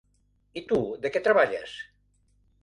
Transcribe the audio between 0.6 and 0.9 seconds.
I tu,